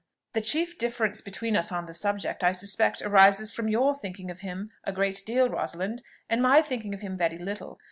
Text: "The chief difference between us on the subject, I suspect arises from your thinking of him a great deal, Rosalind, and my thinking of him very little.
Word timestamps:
"The 0.33 0.41
chief 0.41 0.79
difference 0.79 1.21
between 1.21 1.55
us 1.55 1.71
on 1.71 1.85
the 1.85 1.93
subject, 1.93 2.43
I 2.43 2.53
suspect 2.53 3.03
arises 3.03 3.51
from 3.51 3.67
your 3.67 3.93
thinking 3.93 4.31
of 4.31 4.39
him 4.39 4.71
a 4.83 4.91
great 4.91 5.21
deal, 5.27 5.47
Rosalind, 5.47 6.01
and 6.27 6.41
my 6.41 6.63
thinking 6.63 6.95
of 6.95 7.01
him 7.01 7.15
very 7.15 7.37
little. 7.37 7.79